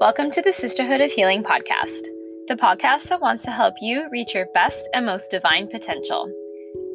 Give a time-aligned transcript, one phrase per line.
[0.00, 2.00] Welcome to the Sisterhood of Healing podcast,
[2.48, 6.26] the podcast that wants to help you reach your best and most divine potential.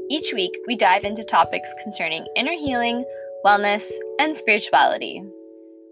[0.10, 3.05] Each week, we dive into topics concerning inner healing,
[3.46, 3.87] wellness,
[4.18, 5.22] and spirituality.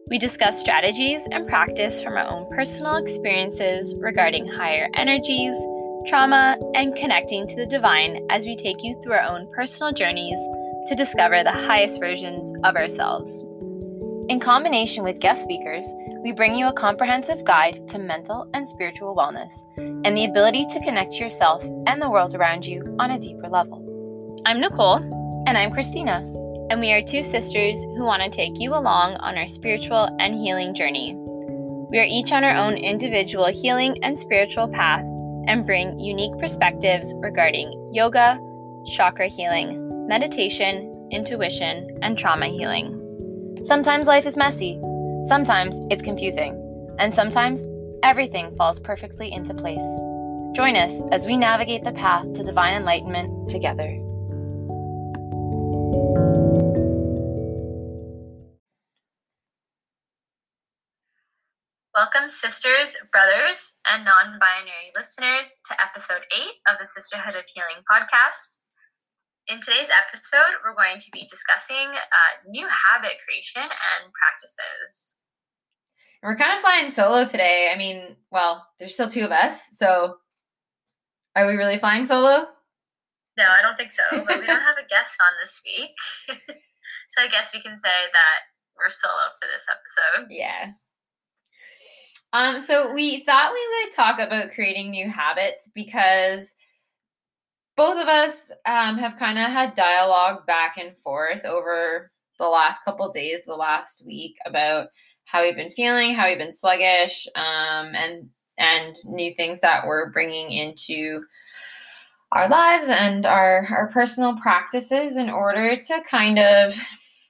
[0.08, 5.56] We discuss strategies and practice from our own personal experiences regarding higher energies,
[6.08, 10.40] trauma, and connecting to the divine as we take you through our own personal journeys
[10.88, 13.44] to discover the highest versions of ourselves.
[14.30, 15.86] In combination with guest speakers,
[16.24, 20.80] we bring you a comprehensive guide to mental and spiritual wellness and the ability to
[20.80, 23.84] connect to yourself and the world around you on a deeper level.
[24.46, 25.00] I'm Nicole,
[25.46, 26.20] and I'm Christina,
[26.70, 30.36] and we are two sisters who want to take you along on our spiritual and
[30.36, 31.16] healing journey.
[31.92, 35.04] We are each on our own individual healing and spiritual path
[35.48, 38.40] and bring unique perspectives regarding yoga,
[38.86, 43.03] chakra healing, meditation, intuition, and trauma healing.
[43.66, 44.78] Sometimes life is messy,
[45.24, 46.54] sometimes it's confusing,
[47.00, 47.66] and sometimes
[48.04, 49.80] everything falls perfectly into place.
[50.54, 53.88] Join us as we navigate the path to divine enlightenment together.
[61.96, 67.82] Welcome, sisters, brothers, and non binary listeners, to episode 8 of the Sisterhood of Healing
[67.90, 68.63] podcast.
[69.50, 75.22] In today's episode, we're going to be discussing uh, new habit creation and practices.
[76.22, 77.70] We're kind of flying solo today.
[77.74, 80.16] I mean, well, there's still two of us, so
[81.36, 82.48] are we really flying solo?
[83.38, 84.04] No, I don't think so.
[84.12, 85.96] But we don't have a guest on this week.
[87.10, 88.40] so I guess we can say that
[88.78, 90.28] we're solo for this episode.
[90.30, 90.72] Yeah.
[92.32, 96.56] Um, so we thought we would talk about creating new habits because
[97.76, 102.84] both of us um, have kind of had dialogue back and forth over the last
[102.84, 104.90] couple days, the last week about
[105.26, 108.30] how we've been feeling, how we've been sluggish, um, and
[108.60, 111.24] and new things that we're bringing into
[112.32, 116.76] our lives and our our personal practices in order to kind of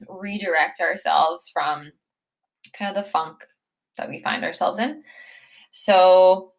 [0.10, 1.92] redirect ourselves from
[2.78, 3.38] kind of the funk
[3.98, 5.04] that we find ourselves in.
[5.72, 6.54] So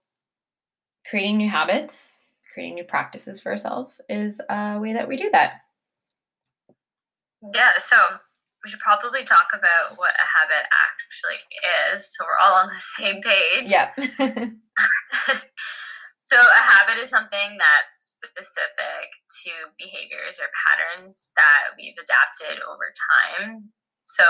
[1.09, 2.14] creating new habits
[2.55, 5.61] creating new practices for ourselves is a way that we do that.
[7.53, 7.97] Yeah, so
[8.65, 11.43] we should probably talk about what a habit actually
[11.93, 13.69] is so we're all on the same page.
[13.69, 13.97] Yep.
[16.23, 19.13] so a habit is something that's specific
[19.45, 22.95] to behaviors or patterns that we've adapted over
[23.37, 23.69] time.
[24.07, 24.25] So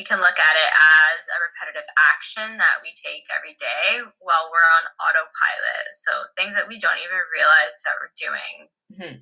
[0.00, 4.48] we can look at it as a repetitive action that we take every day while
[4.48, 5.92] we're on autopilot.
[5.92, 8.54] So things that we don't even realize that we're doing.
[8.96, 9.16] Mm-hmm.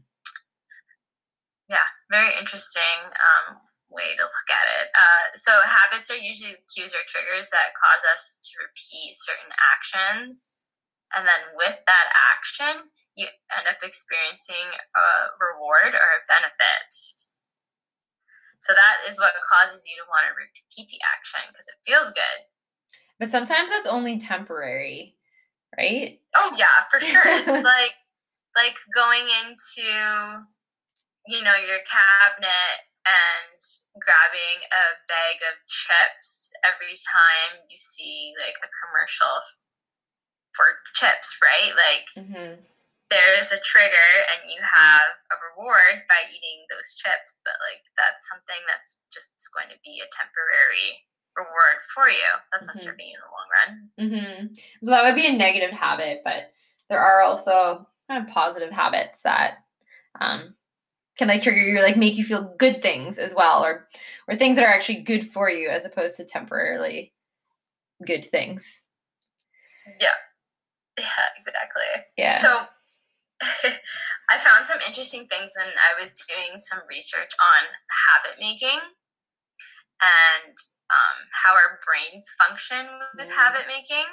[1.66, 1.82] Yeah,
[2.14, 3.58] very interesting um,
[3.90, 4.86] way to look at it.
[4.94, 10.62] Uh, so habits are usually cues or triggers that cause us to repeat certain actions.
[11.10, 12.08] And then with that
[12.38, 12.86] action,
[13.18, 16.86] you end up experiencing a reward or a benefit.
[18.60, 22.10] So that is what causes you to want to repeat the action because it feels
[22.10, 22.38] good.
[23.18, 25.14] But sometimes that's only temporary,
[25.76, 26.20] right?
[26.34, 27.22] Oh yeah, for sure.
[27.26, 27.94] it's like
[28.56, 29.86] like going into
[31.26, 33.60] you know your cabinet and
[34.02, 39.38] grabbing a bag of chips every time you see like a commercial
[40.52, 41.72] for chips, right?
[41.74, 42.60] Like mm-hmm
[43.10, 48.28] there's a trigger and you have a reward by eating those chips, but like that's
[48.28, 51.00] something that's just going to be a temporary
[51.36, 52.30] reward for you.
[52.52, 52.84] That's not mm-hmm.
[52.84, 53.70] serving you in the long run.
[53.96, 54.84] Mm-hmm.
[54.84, 56.52] So that would be a negative habit, but
[56.88, 59.64] there are also kind of positive habits that
[60.20, 60.54] um,
[61.16, 63.88] can like trigger you, like make you feel good things as well, or
[64.26, 67.12] or things that are actually good for you as opposed to temporarily
[68.04, 68.82] good things.
[70.00, 70.08] Yeah.
[70.98, 71.04] Yeah,
[71.38, 71.82] exactly.
[72.16, 72.36] Yeah.
[72.36, 72.66] So
[74.30, 77.62] I found some interesting things when I was doing some research on
[78.08, 78.80] habit making
[80.02, 80.56] and
[80.90, 82.86] um, how our brains function
[83.16, 83.36] with mm.
[83.36, 84.04] habit making.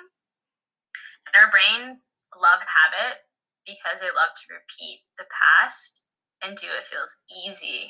[1.28, 3.18] And our brains love habit
[3.66, 6.04] because they love to repeat the past
[6.44, 7.90] and do it feels easy.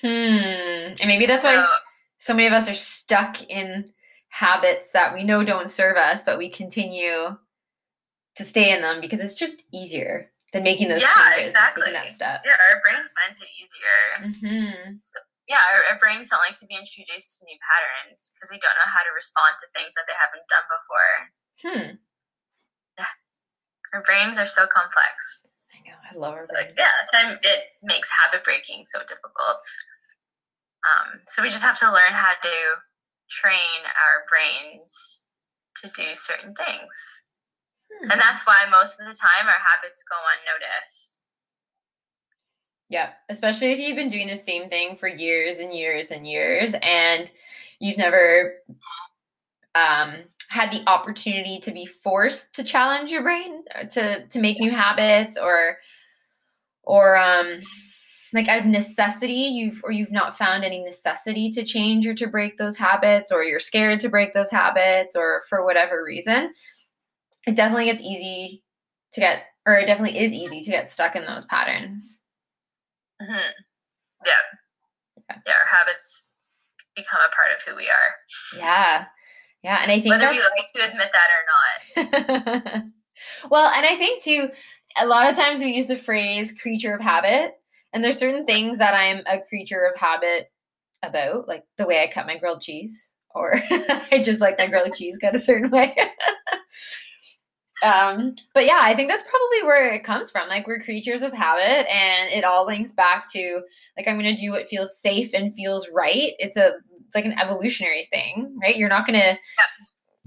[0.00, 0.94] Hmm.
[1.00, 1.66] And maybe that's so, why
[2.18, 3.86] so many of us are stuck in
[4.28, 7.36] habits that we know don't serve us, but we continue
[8.36, 12.46] to stay in them because it's just easier than making those yeah exactly that step.
[12.46, 13.98] Yeah our brain finds it easier.
[14.22, 15.02] Mm-hmm.
[15.02, 15.18] so,
[15.50, 18.78] yeah our, our, brains don't like to be introduced to new patterns because they don't
[18.78, 21.12] know how to respond to things that they haven't done before.
[21.58, 21.88] Hmm.
[23.02, 23.12] Yeah.
[23.98, 25.44] Our brains are so complex.
[25.74, 26.72] I know i love our so, brains.
[26.78, 29.60] yeah that's why it makes habit breaking so difficult.
[30.86, 32.56] Um, so we just have to learn how to
[33.26, 35.26] train our brains
[35.82, 37.23] to do certain things.
[38.00, 38.10] Hmm.
[38.10, 41.24] And that's why most of the time our habits go unnoticed.
[42.88, 46.74] Yeah, especially if you've been doing the same thing for years and years and years
[46.82, 47.30] and
[47.80, 48.54] you've never
[49.74, 50.16] um,
[50.48, 55.36] had the opportunity to be forced to challenge your brain to to make new habits
[55.36, 55.78] or
[56.84, 57.60] or um
[58.32, 62.26] like out of necessity you've or you've not found any necessity to change or to
[62.26, 66.52] break those habits or you're scared to break those habits or for whatever reason
[67.46, 68.62] it definitely gets easy
[69.12, 72.22] to get or it definitely is easy to get stuck in those patterns
[73.20, 73.32] mm-hmm.
[73.32, 74.32] yeah.
[75.16, 76.30] yeah yeah our habits
[76.96, 79.06] become a part of who we are yeah
[79.62, 81.28] yeah and i think whether we like to admit that
[81.96, 82.84] or not
[83.50, 84.48] well and i think too
[84.96, 87.54] a lot of times we use the phrase creature of habit
[87.94, 90.50] and there's certain things that I'm a creature of habit
[91.04, 94.94] about, like the way I cut my grilled cheese, or I just like my grilled
[94.96, 95.96] cheese cut a certain way.
[97.84, 100.48] um, but yeah, I think that's probably where it comes from.
[100.48, 103.60] Like we're creatures of habit, and it all links back to
[103.96, 106.32] like I'm gonna do what feels safe and feels right.
[106.38, 106.74] It's a
[107.06, 108.76] it's like an evolutionary thing, right?
[108.76, 109.38] You're not gonna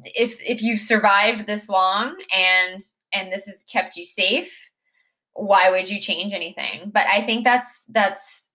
[0.05, 2.81] if if you've survived this long and
[3.13, 4.53] and this has kept you safe
[5.37, 6.91] why would you change anything?
[6.93, 8.49] But I think that's that's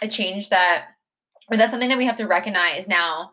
[0.00, 0.84] a change that
[1.50, 3.32] or that's something that we have to recognize now.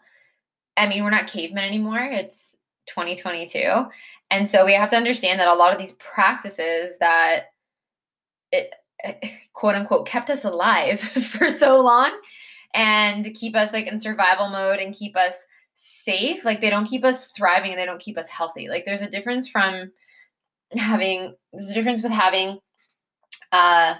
[0.75, 1.99] I mean, we're not cavemen anymore.
[1.99, 2.49] It's
[2.87, 3.85] 2022.
[4.29, 7.45] And so we have to understand that a lot of these practices that
[8.51, 8.73] it
[9.53, 12.11] quote unquote kept us alive for so long
[12.73, 17.05] and keep us like in survival mode and keep us safe, like they don't keep
[17.05, 18.67] us thriving and they don't keep us healthy.
[18.67, 19.91] Like there's a difference from
[20.73, 22.59] having there's a difference with having
[23.51, 23.95] uh,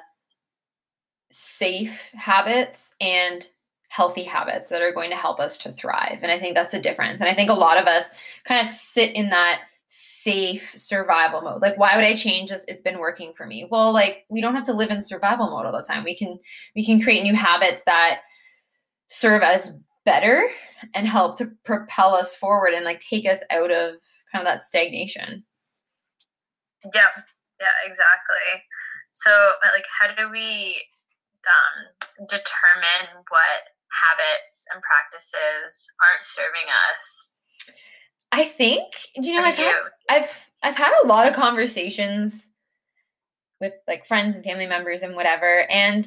[1.29, 3.47] safe habits and
[3.89, 6.19] healthy habits that are going to help us to thrive.
[6.21, 7.21] And I think that's the difference.
[7.21, 8.09] And I think a lot of us
[8.43, 11.61] kind of sit in that safe survival mode.
[11.61, 12.65] Like why would I change this?
[12.67, 13.67] It's been working for me.
[13.69, 16.03] Well, like we don't have to live in survival mode all the time.
[16.03, 16.39] We can
[16.75, 18.19] we can create new habits that
[19.07, 19.71] serve us
[20.05, 20.49] better
[20.93, 23.95] and help to propel us forward and like take us out of
[24.31, 25.43] kind of that stagnation.
[26.93, 27.07] Yeah.
[27.59, 28.63] Yeah, exactly.
[29.13, 29.31] So,
[29.73, 30.77] like, how do we
[31.49, 37.41] um, determine what habits and practices aren't serving us?
[38.31, 38.85] I think
[39.21, 39.75] Do you know I've had,
[40.09, 40.29] I've
[40.63, 42.51] I've had a lot of conversations
[43.59, 46.05] with like friends and family members and whatever, and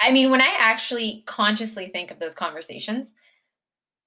[0.00, 3.12] I mean when I actually consciously think of those conversations,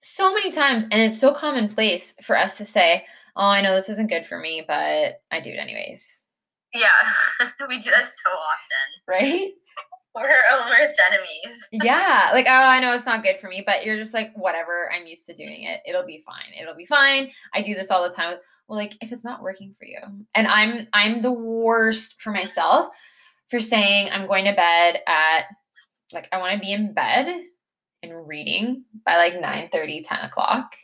[0.01, 3.89] so many times, and it's so commonplace for us to say, "Oh, I know this
[3.89, 6.23] isn't good for me, but I do it anyways."
[6.73, 6.89] Yeah,
[7.69, 9.01] we do that so often.
[9.07, 9.51] Right?
[10.21, 11.67] We're our worst enemies.
[11.71, 12.29] yeah.
[12.31, 15.07] Like, oh, I know it's not good for me, but you're just like, whatever, I'm
[15.07, 15.81] used to doing it.
[15.85, 16.53] It'll be fine.
[16.59, 17.31] It'll be fine.
[17.53, 18.37] I do this all the time.
[18.67, 19.99] Well, like if it's not working for you.
[20.33, 22.89] And I'm I'm the worst for myself
[23.49, 25.43] for saying I'm going to bed at
[26.13, 27.27] like I want to be in bed
[28.01, 30.75] and reading by like 9 30, 10 o'clock.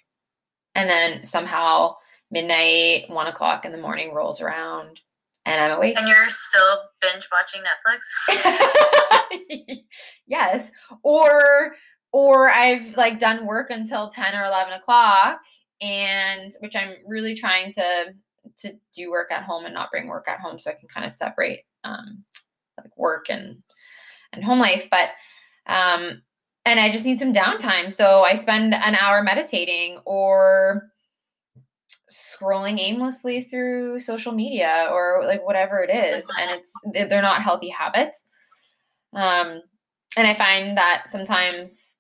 [0.76, 1.96] And then somehow
[2.30, 5.00] midnight, one o'clock in the morning rolls around
[5.46, 5.98] and I'm awake.
[5.98, 8.02] And you're still binge watching Netflix?
[10.28, 10.72] yes.
[11.04, 11.76] Or
[12.12, 15.40] or I've like done work until 10 or 11 o'clock
[15.82, 18.14] and which I'm really trying to
[18.60, 21.06] to do work at home and not bring work at home so I can kind
[21.06, 22.24] of separate um
[22.78, 23.64] like work and
[24.34, 24.88] and home life.
[24.92, 25.10] But
[25.68, 26.22] um
[26.66, 27.92] and I just need some downtime.
[27.92, 30.91] So I spend an hour meditating or
[32.12, 37.70] scrolling aimlessly through social media or like whatever it is and it's they're not healthy
[37.70, 38.26] habits.
[39.14, 39.62] Um
[40.18, 42.00] and i find that sometimes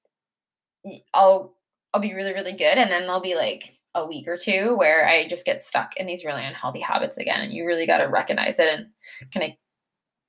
[1.13, 1.55] i'll
[1.93, 5.07] i'll be really really good and then there'll be like a week or two where
[5.07, 8.05] i just get stuck in these really unhealthy habits again and you really got to
[8.05, 8.87] recognize it and
[9.33, 9.57] kind of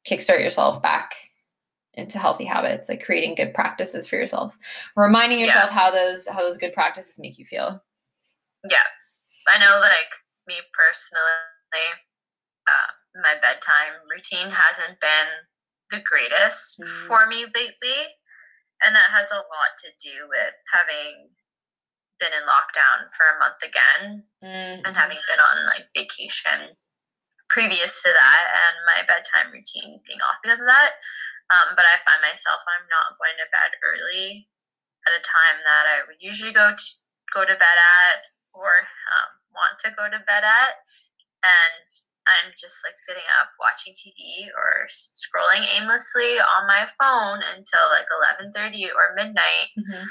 [0.08, 1.14] kickstart yourself back
[1.94, 4.56] into healthy habits like creating good practices for yourself.
[4.96, 5.78] Reminding yourself yeah.
[5.78, 7.82] how those how those good practices make you feel.
[8.70, 8.82] Yeah
[9.48, 10.12] I know, like
[10.46, 11.88] me personally,
[12.68, 12.90] uh,
[13.22, 15.30] my bedtime routine hasn't been
[15.90, 16.88] the greatest mm.
[17.06, 18.00] for me lately,
[18.84, 21.30] and that has a lot to do with having
[22.22, 24.78] been in lockdown for a month again mm.
[24.86, 26.70] and having been on like vacation
[27.50, 31.02] previous to that and my bedtime routine being off because of that.
[31.50, 34.48] Um, but I find myself I'm not going to bed early
[35.04, 36.86] at a time that I would usually go to
[37.34, 38.22] go to bed at
[38.54, 38.72] or
[39.12, 40.74] um, want to go to bed at.
[41.42, 41.88] And
[42.26, 48.06] I'm just like sitting up watching TV or scrolling aimlessly on my phone until like
[48.08, 49.74] 11:30 or midnight.
[49.74, 50.06] Mm-hmm.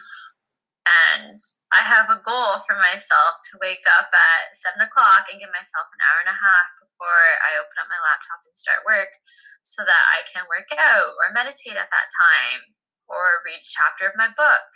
[0.82, 1.40] And
[1.72, 5.88] I have a goal for myself to wake up at seven o'clock and give myself
[5.88, 9.14] an hour and a half before I open up my laptop and start work
[9.62, 12.76] so that I can work out or meditate at that time
[13.08, 14.68] or read a chapter of my book.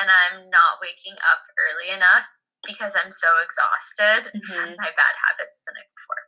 [0.00, 2.26] And I'm not waking up early enough
[2.66, 4.52] because I'm so exhausted mm-hmm.
[4.52, 6.22] from my bad habits the night before.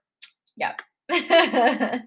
[0.58, 0.76] Yep.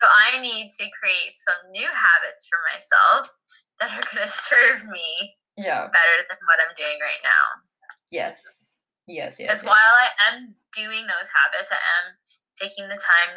[0.00, 3.36] so I need to create some new habits for myself
[3.80, 7.44] that are going to serve me yeah better than what i'm doing right now
[8.10, 8.40] yes
[9.08, 9.68] yes yes because yes.
[9.68, 12.14] while i am doing those habits i am
[12.56, 13.36] taking the time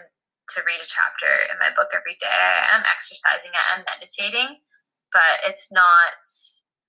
[0.51, 4.59] to read a chapter in my book every day i am exercising i am meditating
[5.11, 6.21] but it's not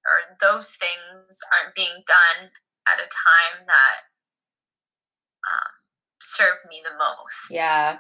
[0.05, 2.53] or those things aren't being done
[2.87, 3.97] at a time that
[5.51, 5.73] um,
[6.21, 7.99] serve me the most yeah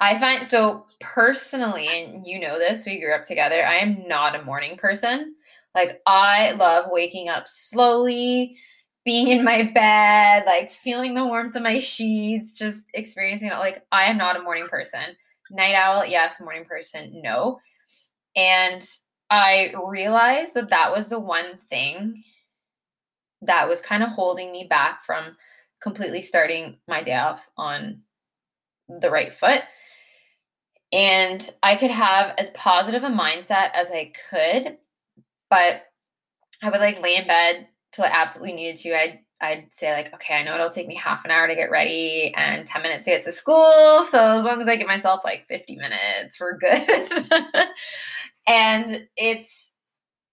[0.00, 3.64] I find so personally, and you know this, we grew up together.
[3.66, 5.34] I am not a morning person.
[5.74, 8.56] Like, I love waking up slowly,
[9.04, 13.54] being in my bed, like feeling the warmth of my sheets, just experiencing it.
[13.54, 15.00] Like, I am not a morning person.
[15.50, 16.40] Night owl, yes.
[16.40, 17.58] Morning person, no.
[18.36, 18.86] And
[19.30, 22.22] I realized that that was the one thing
[23.42, 25.36] that was kind of holding me back from
[25.80, 28.02] completely starting my day off on
[28.88, 29.62] the right foot
[30.92, 34.78] and I could have as positive a mindset as I could,
[35.50, 35.82] but
[36.62, 38.98] I would like lay in bed till I absolutely needed to.
[38.98, 41.70] I'd I'd say like, okay, I know it'll take me half an hour to get
[41.70, 44.04] ready and 10 minutes to get to school.
[44.10, 47.08] So as long as I give myself like 50 minutes, we're good.
[48.48, 49.72] and it's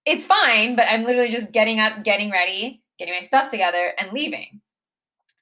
[0.06, 4.12] it's fine, but I'm literally just getting up, getting ready, getting my stuff together and
[4.12, 4.60] leaving.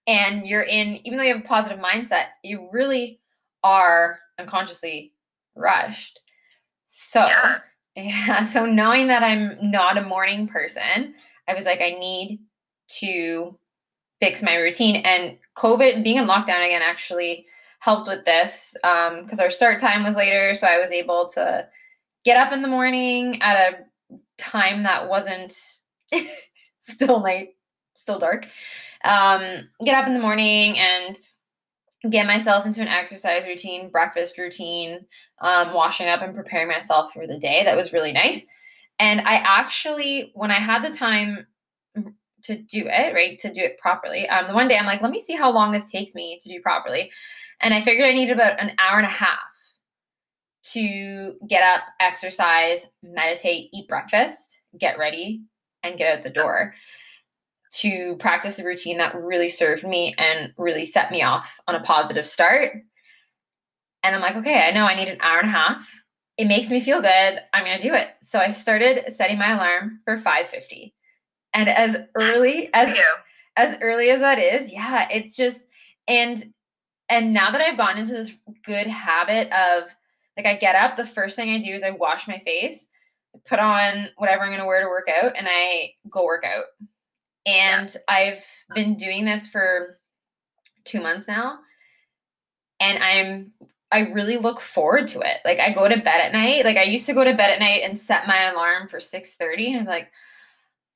[0.06, 3.20] And you're in even though you have a positive mindset, you really
[3.62, 5.14] are unconsciously
[5.54, 6.20] rushed.
[6.84, 7.58] So, yeah.
[7.96, 8.42] yeah.
[8.44, 11.14] So, knowing that I'm not a morning person,
[11.48, 12.40] I was like, I need
[13.00, 13.58] to
[14.20, 14.96] fix my routine.
[14.96, 17.46] And COVID, being in lockdown again, actually
[17.80, 20.54] helped with this because um, our start time was later.
[20.54, 21.66] So, I was able to
[22.24, 23.78] get up in the morning at a
[24.38, 25.56] time that wasn't
[26.84, 27.50] still night,
[27.94, 28.46] still dark.
[29.04, 31.18] Um, get up in the morning and
[32.10, 35.06] get myself into an exercise routine, breakfast routine,
[35.40, 37.64] um, washing up and preparing myself for the day.
[37.64, 38.46] That was really nice.
[38.98, 41.46] And I actually, when I had the time
[42.42, 45.10] to do it, right, to do it properly, um, the one day I'm like, let
[45.10, 47.10] me see how long this takes me to do properly.
[47.60, 49.38] And I figured I needed about an hour and a half
[50.72, 55.42] to get up, exercise, meditate, eat breakfast, get ready,
[55.84, 56.74] and get out the door
[57.74, 61.82] to practice a routine that really served me and really set me off on a
[61.82, 62.76] positive start.
[64.02, 65.88] And I'm like, okay, I know I need an hour and a half.
[66.36, 67.40] It makes me feel good.
[67.52, 68.08] I'm going to do it.
[68.20, 70.92] So I started setting my alarm for 5:50.
[71.52, 72.96] And as early as
[73.56, 75.64] as early as that is, yeah, it's just
[76.06, 76.44] and
[77.08, 78.32] and now that I've gone into this
[78.64, 79.88] good habit of
[80.36, 82.88] like I get up, the first thing I do is I wash my face,
[83.46, 86.64] put on whatever I'm going to wear to work out and I go work out
[87.46, 87.94] and.
[88.08, 89.98] I've been doing this for
[90.84, 91.58] two months now.
[92.80, 93.52] And I'm
[93.92, 95.38] I really look forward to it.
[95.44, 96.64] Like I go to bed at night.
[96.64, 99.68] Like I used to go to bed at night and set my alarm for 6:30.
[99.68, 100.10] And I'm like,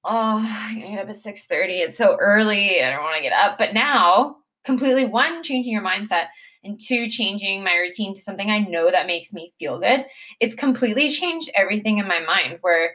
[0.04, 1.80] oh, I'm gonna get up at 6:30.
[1.80, 2.82] It's so early.
[2.82, 3.56] I don't want to get up.
[3.56, 6.26] But now, completely one, changing your mindset,
[6.68, 10.04] and two, changing my routine to something I know that makes me feel good.
[10.40, 12.94] It's completely changed everything in my mind where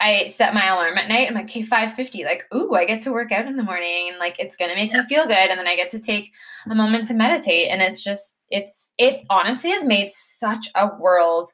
[0.00, 1.28] I set my alarm at night.
[1.28, 2.24] I'm like, okay, 550.
[2.24, 4.90] Like, ooh, I get to work out in the morning and like it's gonna make
[4.90, 5.02] yeah.
[5.02, 5.50] me feel good.
[5.50, 6.32] And then I get to take
[6.70, 7.68] a moment to meditate.
[7.70, 11.50] And it's just, it's it honestly has made such a world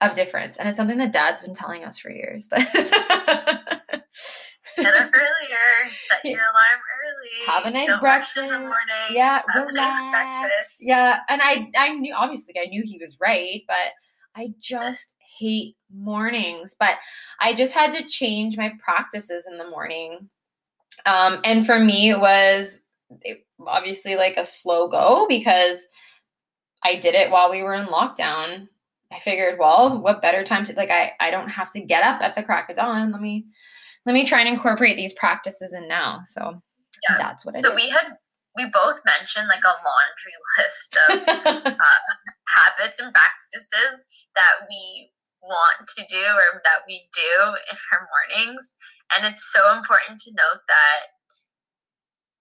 [0.00, 0.56] of difference.
[0.56, 2.48] And it's something that dad's been telling us for years.
[2.48, 2.66] But
[4.76, 7.46] Get up earlier, set your alarm early.
[7.46, 8.36] Have a nice Don't breakfast.
[8.36, 8.72] in the morning.
[9.12, 10.00] Yeah, Have relax.
[10.02, 10.78] Nice breakfast.
[10.80, 11.20] yeah.
[11.28, 13.76] And I I knew obviously I knew he was right, but
[14.36, 16.96] I just hate mornings, but
[17.40, 20.28] I just had to change my practices in the morning.
[21.06, 22.84] Um, and for me, it was
[23.66, 25.86] obviously like a slow go because
[26.84, 28.68] I did it while we were in lockdown.
[29.12, 32.20] I figured, well, what better time to like I I don't have to get up
[32.22, 33.12] at the crack of dawn.
[33.12, 33.46] Let me
[34.06, 36.20] let me try and incorporate these practices in now.
[36.24, 36.62] So
[37.08, 37.18] yeah.
[37.18, 38.16] that's what I so we had
[38.56, 41.18] we both mentioned like a laundry list of
[41.66, 41.74] uh,
[42.56, 45.10] habits and practices that we
[45.42, 47.32] want to do or that we do
[47.70, 48.74] in our mornings.
[49.14, 51.00] And it's so important to note that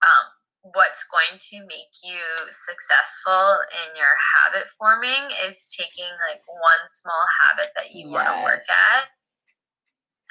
[0.06, 6.84] um, what's going to make you successful in your habit forming is taking like one
[6.88, 8.14] small habit that you yes.
[8.14, 9.12] want to work at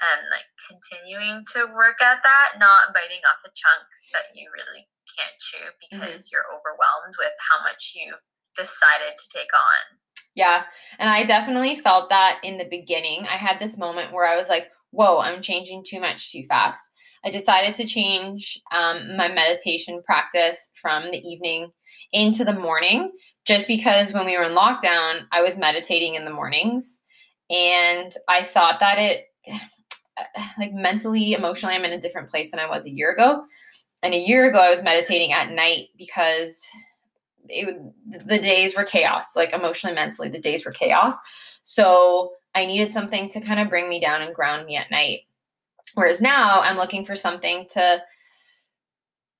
[0.00, 4.86] and like continuing to work at that, not biting off a chunk that you really
[5.18, 6.00] can't chew Mm-hmm.
[6.00, 8.22] because you're overwhelmed with how much you've
[8.56, 9.98] decided to take on.
[10.34, 10.64] Yeah.
[10.98, 13.26] And I definitely felt that in the beginning.
[13.30, 16.80] I had this moment where I was like, whoa, I'm changing too much too fast.
[17.24, 21.70] I decided to change um, my meditation practice from the evening
[22.12, 23.12] into the morning
[23.46, 27.00] just because when we were in lockdown, I was meditating in the mornings.
[27.50, 29.24] And I thought that it,
[30.58, 33.44] like mentally, emotionally, I'm in a different place than I was a year ago.
[34.02, 36.62] And a year ago, I was meditating at night because
[37.48, 37.76] it,
[38.26, 41.14] the days were chaos, like emotionally, mentally, the days were chaos.
[41.62, 45.20] So I needed something to kind of bring me down and ground me at night.
[45.94, 48.02] Whereas now I'm looking for something to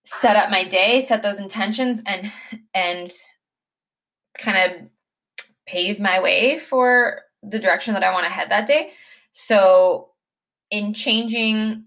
[0.05, 2.33] set up my day, set those intentions and
[2.75, 3.13] and
[4.39, 4.89] kind of
[5.67, 8.93] pave my way for the direction that I want to head that day.
[9.33, 10.12] So
[10.73, 11.85] in changing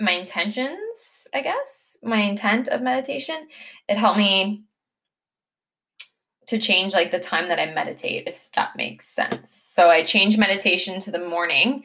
[0.00, 3.48] my intentions, I guess, my intent of meditation,
[3.88, 4.62] it helped me
[6.46, 9.52] to change like the time that I meditate, if that makes sense.
[9.52, 11.84] So I changed meditation to the morning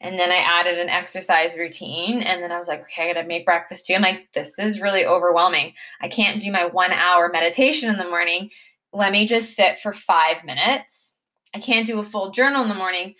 [0.00, 2.22] and then I added an exercise routine.
[2.22, 3.94] And then I was like, okay, I gotta make breakfast too.
[3.94, 5.74] I'm like, this is really overwhelming.
[6.00, 8.50] I can't do my one hour meditation in the morning.
[8.92, 11.14] Let me just sit for five minutes.
[11.54, 13.14] I can't do a full journal in the morning.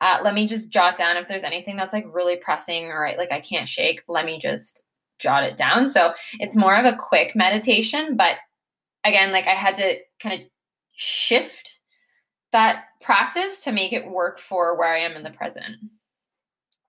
[0.00, 3.32] Uh, let me just jot down if there's anything that's like really pressing or like
[3.32, 4.02] I can't shake.
[4.06, 4.84] Let me just
[5.18, 5.88] jot it down.
[5.88, 8.36] So it's more of a quick meditation, but
[9.04, 10.46] again, like I had to kind of
[10.92, 11.78] shift
[12.52, 15.76] that practice to make it work for where I am in the present.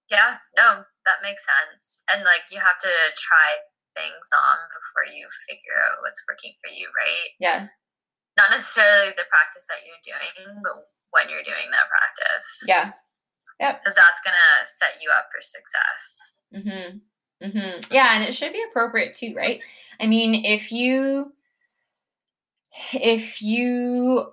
[0.09, 2.03] Yeah, no, that makes sense.
[2.13, 3.49] And like you have to try
[3.95, 7.29] things on before you figure out what's working for you, right?
[7.39, 7.67] Yeah.
[8.37, 12.63] Not necessarily the practice that you're doing, but when you're doing that practice.
[12.67, 12.85] Yeah.
[13.59, 13.81] Yep.
[13.83, 16.41] Because that's gonna set you up for success.
[16.55, 17.47] Mm-hmm.
[17.47, 17.93] Mm-hmm.
[17.93, 19.63] Yeah, and it should be appropriate too, right?
[19.99, 21.33] I mean, if you
[22.93, 24.25] if you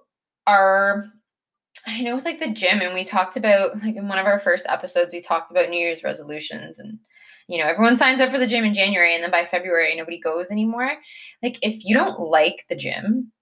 [0.47, 1.07] are
[1.87, 4.41] I know with like the gym and we talked about like in one of our
[4.41, 6.99] first episodes we talked about New Year's resolutions and
[7.49, 10.21] you know everyone signs up for the gym in January and then by February nobody
[10.21, 10.93] goes anymore.
[11.43, 13.33] Like if you don't like the gym,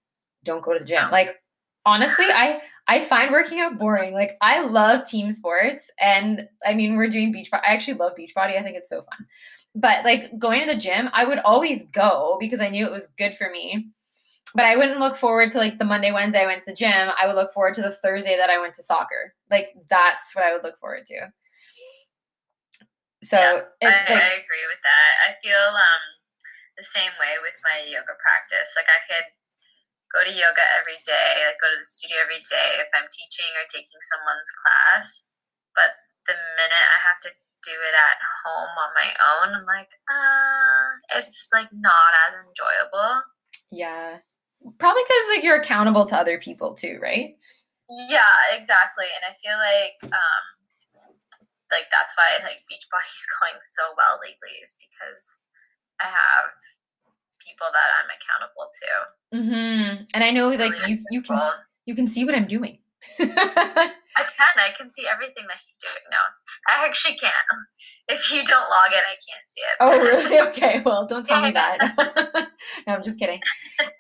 [0.45, 1.11] don't go to the gym.
[1.11, 1.37] Like
[1.87, 4.13] honestly, I I find working out boring.
[4.13, 8.35] Like I love team sports and I mean we're doing beach I actually love beach
[8.35, 8.57] body.
[8.57, 9.27] I think it's so fun.
[9.75, 13.09] But like going to the gym, I would always go because I knew it was
[13.19, 13.89] good for me.
[14.55, 17.11] But I wouldn't look forward to like the Monday, Wednesday I went to the gym.
[17.21, 19.35] I would look forward to the Thursday that I went to soccer.
[19.51, 21.33] Like that's what I would look forward to.
[23.25, 25.13] So Yeah, it, I, like, I agree with that.
[25.27, 26.05] I feel um
[26.77, 28.75] the same way with my yoga practice.
[28.77, 29.27] Like I could
[30.15, 33.51] go to yoga every day, like go to the studio every day if I'm teaching
[33.59, 35.27] or taking someone's class.
[35.75, 35.91] But
[36.31, 37.31] the minute I have to
[37.67, 43.13] do it at home on my own, I'm like, uh, it's like not as enjoyable.
[43.75, 44.23] yeah.
[44.79, 47.37] Probably because like you're accountable to other people too, right?
[48.09, 49.05] Yeah, exactly.
[49.13, 50.45] And I feel like um
[51.69, 55.43] like that's why like Beachbody's going so well lately is because
[56.01, 56.57] I have
[57.47, 58.91] people that I'm accountable to.
[59.37, 60.05] Mm-hmm.
[60.15, 61.41] And I know like Really you you can
[61.87, 62.79] you can see what I'm doing.
[64.17, 64.55] I can.
[64.57, 66.77] I can see everything that you're doing now.
[66.77, 67.35] I actually can't.
[68.07, 69.77] If you don't log in, I can't see it.
[69.81, 70.39] Oh, really?
[70.49, 70.83] Okay.
[70.85, 72.49] Well, don't tell me that.
[72.87, 73.41] no, I'm just kidding.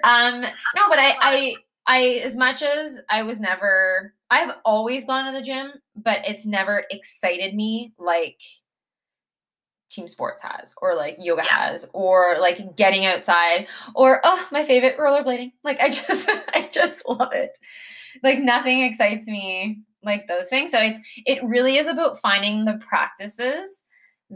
[0.04, 1.54] Um, no, but I, I,
[1.86, 6.44] I, as much as I was never, I've always gone to the gym, but it's
[6.44, 8.40] never excited me like
[9.94, 11.70] team sports has, or like yoga Yeah.
[11.70, 15.52] has, or like getting outside, or oh, my favorite rollerblading.
[15.62, 17.56] Like I just, I just love it.
[18.22, 20.70] Like nothing excites me like those things.
[20.70, 23.82] So it's, it really is about finding the practices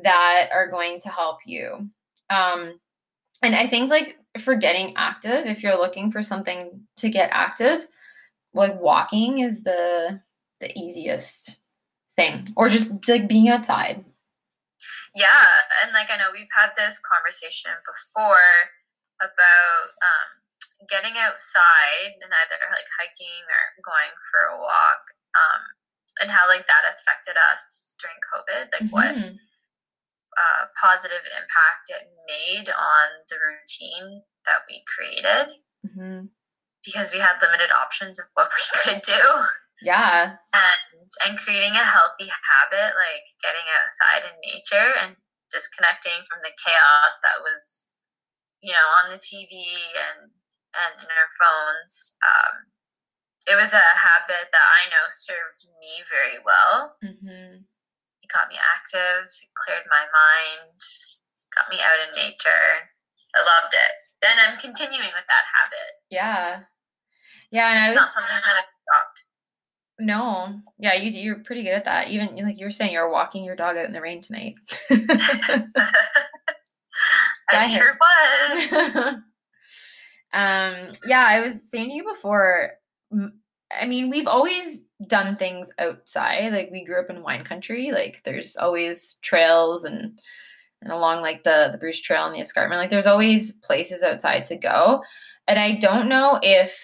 [0.02, 1.88] that are going to help you.
[2.30, 2.78] Um,
[3.42, 7.86] and I think like for getting active, if you're looking for something to get active,
[8.54, 10.20] like walking is the
[10.60, 11.56] the easiest
[12.16, 14.04] thing, or just like being outside.
[15.14, 15.46] Yeah,
[15.82, 18.70] and like I know we've had this conversation before
[19.20, 20.28] about um,
[20.88, 25.02] getting outside and either like hiking or going for a walk,
[25.34, 25.62] um,
[26.20, 28.68] and how like that affected us during COVID.
[28.72, 29.38] Like what Mhm.
[30.36, 35.50] uh, positive impact it made on the routine that we created
[35.84, 36.30] Mhm.
[36.84, 38.62] because we had limited options of what we
[39.00, 39.44] could do.
[39.82, 40.36] Yeah.
[40.54, 45.16] and and creating a healthy habit like getting outside in nature and
[45.50, 47.90] disconnecting from the chaos that was
[48.60, 49.48] you know on the tv
[49.96, 50.28] and
[50.74, 52.54] and in our phones um,
[53.48, 57.62] it was a habit that i know served me very well hmm
[58.28, 60.76] it got me active, it cleared my mind,
[61.56, 62.68] got me out in nature.
[63.32, 63.96] I loved it.
[64.26, 65.92] And I'm continuing with that habit.
[66.10, 66.60] Yeah.
[67.50, 69.18] Yeah, and It's I not something that I've stopped.
[69.98, 72.08] No, yeah, you you're pretty good at that.
[72.08, 74.54] Even like you were saying, you're walking your dog out in the rain tonight.
[77.50, 78.72] I sure was.
[80.32, 82.72] um, yeah, I was saying to you before.
[83.80, 86.52] I mean, we've always done things outside.
[86.52, 87.90] Like we grew up in wine country.
[87.92, 90.20] Like there's always trails and
[90.80, 92.80] and along like the the Bruce Trail and the escarpment.
[92.80, 95.02] Like there's always places outside to go.
[95.48, 96.78] And I don't know if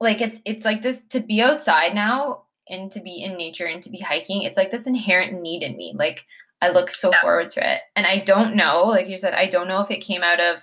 [0.00, 3.82] like it's it's like this to be outside now and to be in nature and
[3.82, 4.42] to be hiking.
[4.42, 5.94] It's like this inherent need in me.
[5.96, 6.24] Like
[6.62, 7.20] I look so Yeah.
[7.20, 7.82] forward to it.
[7.94, 10.60] And I don't know, like you said, I don't know if it came out of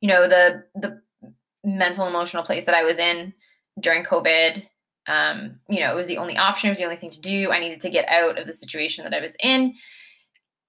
[0.00, 1.00] you know the the
[1.64, 3.34] mental emotional place that I was in
[3.80, 4.64] during COVID.
[5.06, 7.50] Um, you know, it was the only option, it was the only thing to do.
[7.50, 9.74] I needed to get out of the situation that I was in.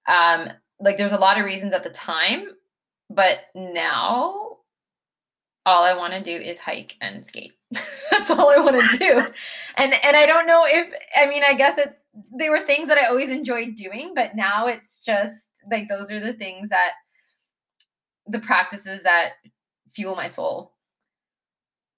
[0.08, 0.48] Um,
[0.80, 2.46] like there's a lot of reasons at the time,
[3.10, 4.56] but now
[5.66, 7.52] all I want to do is hike and skate.
[8.10, 9.18] That's all I want to do.
[9.76, 11.96] And and I don't know if I mean I guess it
[12.36, 16.20] they were things that I always enjoyed doing, but now it's just like those are
[16.20, 16.92] the things that
[18.26, 19.32] the practices that
[19.92, 20.72] fuel my soul.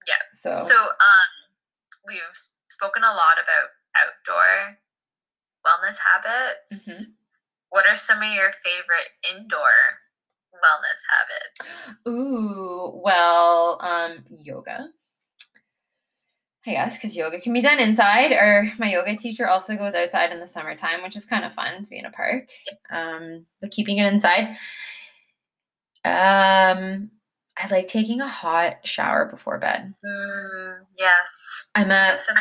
[0.07, 0.15] Yeah.
[0.33, 1.31] So, So, um,
[2.07, 2.21] we've
[2.69, 4.79] spoken a lot about outdoor
[5.65, 6.89] wellness habits.
[6.89, 7.13] Mm-hmm.
[7.71, 9.71] What are some of your favorite indoor
[10.63, 11.95] wellness habits?
[12.09, 14.89] ooh, well, um, yoga.
[16.65, 20.31] I guess because yoga can be done inside, or my yoga teacher also goes outside
[20.31, 22.49] in the summertime, which is kind of fun to be in a park.
[22.91, 24.57] Um, but keeping it inside.
[26.05, 27.11] Um,
[27.57, 29.93] I like taking a hot shower before bed.
[30.05, 31.71] Mm, yes.
[31.75, 32.33] I'm a So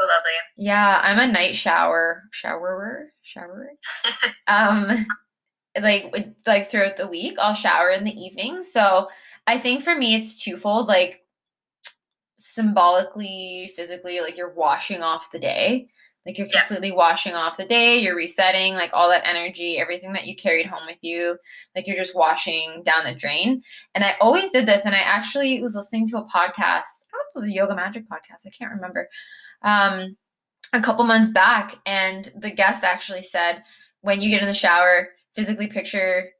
[0.00, 0.32] lovely.
[0.56, 3.68] yeah, I'm a night shower showerer, showerer.
[4.46, 5.06] um,
[5.80, 6.14] like
[6.46, 8.62] like throughout the week, I'll shower in the evening.
[8.62, 9.08] So
[9.46, 10.88] I think for me, it's twofold.
[10.88, 11.20] Like
[12.36, 15.88] symbolically, physically, like you're washing off the day.
[16.24, 16.60] Like you're Yeah.
[16.60, 20.66] completely washing off the day, you're resetting, like all that energy, everything that you carried
[20.66, 21.36] home with you,
[21.74, 23.60] like you're just washing down the drain.
[23.96, 27.06] And I always did this, and I actually was listening to a podcast.
[27.08, 29.08] I don't know if it was a yoga magic podcast, I can't remember.
[29.62, 30.16] Um,
[30.72, 33.64] a couple months back, and the guest actually said,
[34.02, 36.30] when you get in the shower, physically picture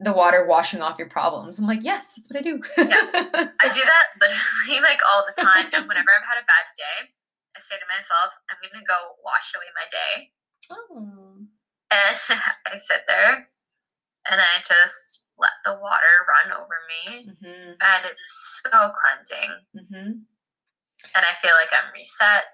[0.00, 1.58] the water washing off your problems.
[1.58, 2.60] I'm like, yes, that's what I do.
[2.78, 5.66] I do that literally like all the time.
[5.72, 7.10] And whenever I've had a bad day,
[7.56, 8.94] I say to myself, I'm going to go
[9.24, 10.30] wash away my day.
[10.70, 11.34] oh.
[11.90, 12.16] And
[12.72, 13.48] I sit there
[14.30, 17.34] and I just let the water run over me.
[17.40, 19.50] hmm And it's so cleansing.
[19.74, 20.22] hmm
[21.16, 22.44] And I feel like I'm reset.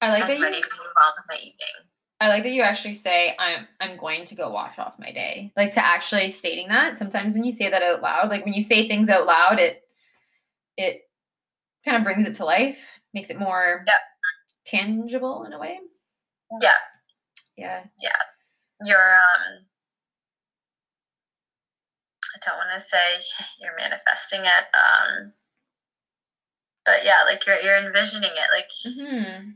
[0.00, 0.42] I like that I'm you.
[0.44, 1.91] ready to move on with my evening.
[2.22, 5.52] I like that you actually say I'm I'm going to go wash off my day.
[5.56, 6.96] Like to actually stating that.
[6.96, 9.82] Sometimes when you say that out loud, like when you say things out loud, it
[10.76, 11.00] it
[11.84, 12.78] kind of brings it to life,
[13.12, 13.96] makes it more Yep.
[14.64, 15.80] tangible in a way.
[16.60, 16.70] Yeah.
[17.56, 17.84] Yeah.
[18.00, 18.10] Yeah.
[18.84, 19.66] You're, um,
[22.36, 23.20] I don't want to say
[23.60, 24.64] you're manifesting it.
[24.74, 25.26] Um,
[26.84, 28.48] but yeah, like you're, you're envisioning it.
[28.54, 28.70] Like
[29.10, 29.50] hmm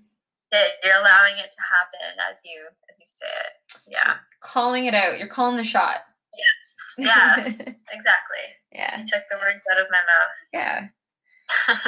[0.82, 2.58] you're allowing it to happen as you,
[2.90, 3.80] as you say it.
[3.88, 4.14] Yeah.
[4.40, 5.18] Calling it out.
[5.18, 5.96] You're calling the shot.
[6.34, 6.96] Yes.
[6.98, 7.82] Yes.
[7.92, 8.38] exactly.
[8.72, 8.98] Yeah.
[8.98, 10.48] You took the words out of my mouth.
[10.52, 10.88] Yeah.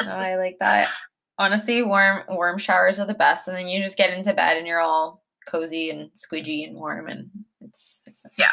[0.12, 0.88] I like that.
[1.38, 4.66] Honestly, warm warm showers are the best, and then you just get into bed and
[4.66, 8.50] you're all cozy and squidgy and warm, and it's, it's Yeah.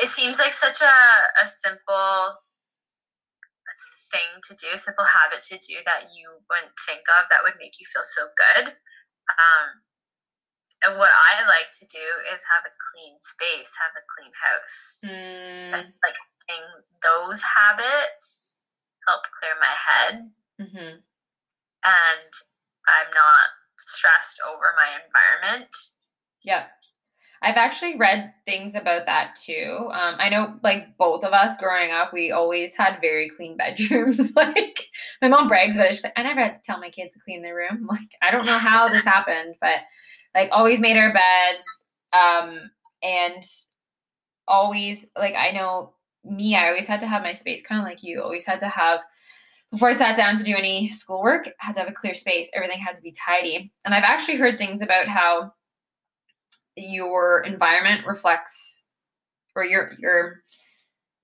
[0.00, 2.38] It seems like such a, a simple
[4.12, 7.80] thing to do, simple habit to do that you wouldn't think of that would make
[7.80, 8.74] you feel so good.
[9.30, 9.82] Um,
[10.84, 15.00] and what I like to do is have a clean space, have a clean house.
[15.04, 16.16] Mm, And, like
[16.48, 16.66] having
[17.02, 18.58] those habits
[19.06, 20.30] help clear my head
[20.60, 21.02] mhm.
[21.84, 22.32] and
[22.88, 25.74] I'm not stressed over my environment.
[26.44, 26.66] Yeah.
[27.42, 29.88] I've actually read things about that too.
[29.92, 34.32] Um, I know, like both of us growing up, we always had very clean bedrooms.
[34.36, 34.86] like
[35.20, 35.94] my mom brags it.
[35.94, 37.88] She's like, I never had to tell my kids to clean their room.
[37.92, 39.80] Like, I don't know how this happened, but
[40.34, 41.98] like always made our beds.
[42.14, 42.70] Um,
[43.02, 43.42] and
[44.46, 48.02] always like I know me, I always had to have my space, kind of like
[48.02, 48.22] you.
[48.22, 49.00] Always had to have
[49.72, 52.48] before I sat down to do any schoolwork, had to have a clear space.
[52.54, 53.72] Everything had to be tidy.
[53.84, 55.52] And I've actually heard things about how
[56.76, 58.84] your environment reflects
[59.54, 60.42] or your your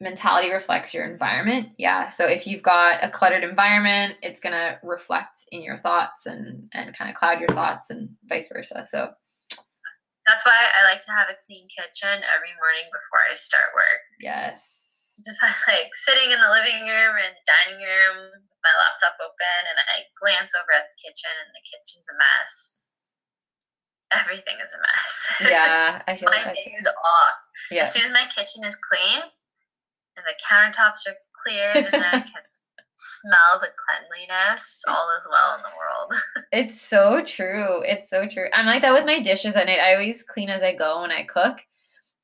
[0.01, 1.71] mentality reflects your environment.
[1.77, 2.09] Yeah.
[2.09, 6.97] So if you've got a cluttered environment, it's gonna reflect in your thoughts and and
[6.97, 8.85] kind of cloud your thoughts and vice versa.
[8.87, 9.11] So
[10.29, 14.05] that's why I like to have a clean kitchen every morning before I start work.
[14.21, 15.17] Yes.
[15.17, 15.41] Just
[15.73, 20.05] like sitting in the living room and dining room with my laptop open and I
[20.21, 22.85] glance over at the kitchen and the kitchen's a mess.
[24.15, 25.51] Everything is a mess.
[25.51, 27.35] Yeah, I feel my like day is off.
[27.71, 27.81] yeah.
[27.83, 29.21] As soon as my kitchen is clean
[30.17, 32.43] and the countertops are cleared and I can
[32.97, 36.13] smell the cleanliness, all is well in the world.
[36.51, 37.83] It's so true.
[37.83, 38.47] It's so true.
[38.55, 39.81] I'm like that with my dishes at night.
[39.81, 41.59] I always clean as I go when I cook.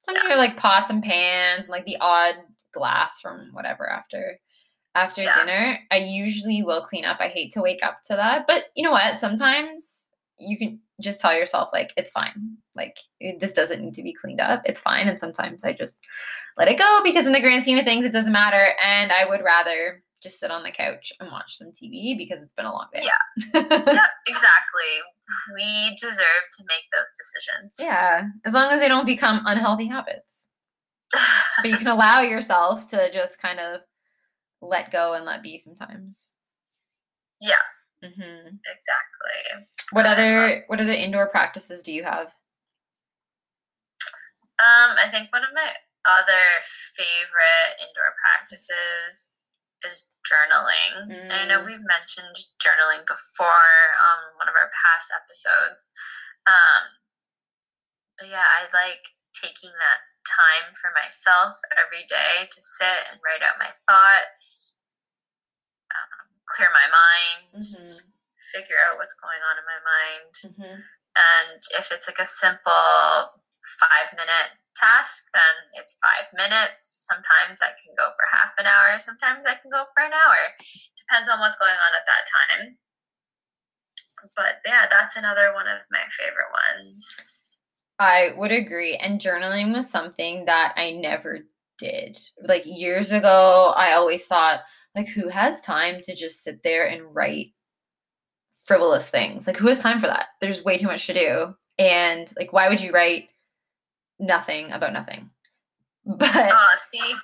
[0.00, 2.34] Some of your like pots and pans, and like the odd
[2.72, 4.38] glass from whatever after
[4.94, 5.34] after Yeah.
[5.44, 5.78] dinner.
[5.90, 7.18] I usually will clean up.
[7.20, 9.20] I hate to wake up to that, but you know what?
[9.20, 12.56] Sometimes you can just tell yourself like it's fine.
[12.74, 14.62] Like it- this doesn't need to be cleaned up.
[14.64, 15.08] It's fine.
[15.08, 15.96] And sometimes I just
[16.56, 18.68] let it go because in the grand scheme of things, it doesn't matter.
[18.84, 22.52] And I would rather just sit on the couch and watch some TV because it's
[22.54, 23.02] been a long day.
[23.02, 23.52] Yeah.
[23.60, 24.92] yep, exactly.
[25.54, 27.76] We deserve to make those decisions.
[27.80, 30.48] Yeah, as long as they don't become unhealthy habits.
[31.60, 33.80] But you can allow yourself to just kind of
[34.60, 36.32] let go and let be sometimes.
[37.40, 37.54] yeah,
[38.04, 39.66] hmm exactly.
[39.92, 42.28] What other what other indoor practices do you have?
[44.58, 45.66] Um, I think one of my
[46.06, 46.44] other
[46.94, 49.34] favorite indoor practices
[49.84, 51.10] is journaling.
[51.10, 51.66] And I know Mm.
[51.66, 55.90] we've mentioned journaling before on one of our past episodes.
[56.46, 56.82] Um,
[58.18, 63.42] but yeah, I like taking that time for myself every day to sit and write
[63.42, 64.83] out my thoughts, um,
[66.54, 68.02] clear my mind, Mhm.
[68.54, 70.32] figure out what's going on in my mind.
[70.46, 70.80] Mm-hmm.
[71.16, 73.34] And if it's like a simple
[73.80, 77.06] five minute task, then it's five minutes.
[77.10, 80.38] Sometimes I can go for half an hour, sometimes I can go for an hour.
[80.96, 82.78] Depends on what's going on at that time.
[84.36, 87.60] But yeah, that's another one of my favorite ones.
[87.98, 88.96] I would agree.
[88.96, 91.40] And journaling was something that I never
[91.78, 92.18] did.
[92.42, 94.62] Like years ago, I always thought,
[94.94, 97.52] like, who has time to just sit there and write
[98.64, 99.46] frivolous things?
[99.46, 100.26] Like, who has time for that?
[100.40, 101.54] There's way too much to do.
[101.78, 103.28] And like, why would you write
[104.18, 105.30] nothing about nothing?
[106.06, 107.14] But Oh, see,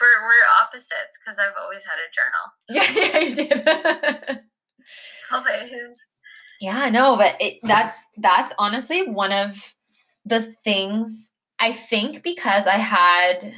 [0.00, 2.44] we're, we're opposites because I've always had a journal.
[2.68, 4.40] yeah, yeah, you did.
[5.32, 6.14] Always.
[6.60, 9.56] Yeah, no, but it, that's that's honestly one of
[10.24, 13.54] the things I think because I had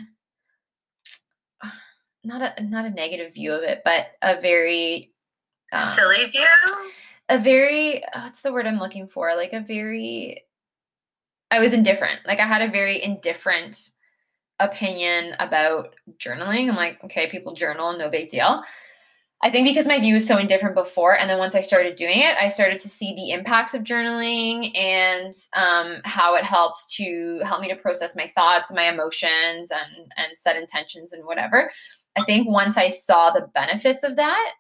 [2.24, 5.12] not a not a negative view of it, but a very
[5.72, 6.46] um, Silly view?
[7.28, 9.34] a very what's the word I'm looking for?
[9.34, 10.44] Like a very
[11.50, 12.20] I was indifferent.
[12.26, 13.90] Like I had a very indifferent
[14.58, 16.68] opinion about journaling.
[16.68, 18.62] I'm like, okay, people journal, no big deal.
[19.44, 22.18] I think because my view was so indifferent before, and then once I started doing
[22.18, 27.40] it, I started to see the impacts of journaling and um, how it helped to
[27.44, 31.72] help me to process my thoughts, my emotions, and and set intentions and whatever.
[32.18, 34.52] I think once I saw the benefits of that,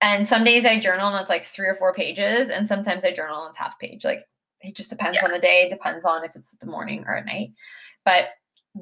[0.00, 3.12] and some days I journal and it's like three or four pages, and sometimes I
[3.12, 4.04] journal and it's half page.
[4.04, 4.20] Like
[4.62, 7.52] it just depends on the day, depends on if it's the morning or at night.
[8.04, 8.26] But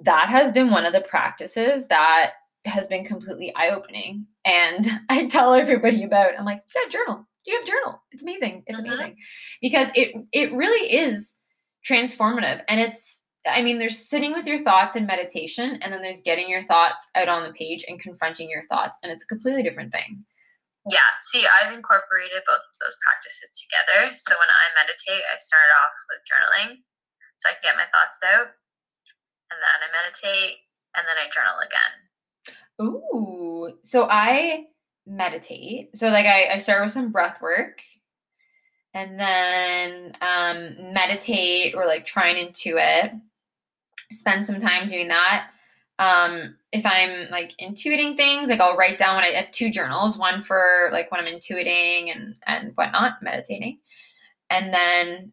[0.02, 2.32] that has been one of the practices that
[2.64, 4.26] has been completely eye opening.
[4.44, 6.30] And I tell everybody about.
[6.38, 7.26] I'm like, yeah, journal.
[7.46, 8.02] You have journal.
[8.10, 8.64] It's amazing.
[8.66, 8.86] It's Mhm.
[8.86, 9.16] amazing
[9.60, 11.38] because it it really is
[11.86, 12.62] transformative.
[12.68, 16.48] And it's I mean, there's sitting with your thoughts in meditation, and then there's getting
[16.48, 19.92] your thoughts out on the page and confronting your thoughts, and it's a completely different
[19.92, 20.24] thing.
[20.90, 24.12] Yeah, see, I've incorporated both of those practices together.
[24.12, 26.82] So when I meditate, I start off with journaling
[27.38, 28.52] so I can get my thoughts out.
[29.50, 30.58] And then I meditate
[30.96, 31.92] and then I journal again.
[32.82, 33.78] Ooh.
[33.82, 34.66] So I
[35.06, 35.96] meditate.
[35.96, 37.80] So like I, I start with some breath work
[38.92, 43.20] and then um meditate or like try and intuit.
[44.12, 45.48] Spend some time doing that.
[45.98, 50.18] Um if I'm like intuiting things, like I'll write down when I have two journals,
[50.18, 53.78] one for like when I'm intuiting and and whatnot, meditating.
[54.50, 55.32] And then